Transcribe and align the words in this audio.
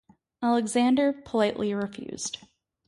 Alexander 0.41 1.13
politely 1.13 1.75
refused. 1.75 2.39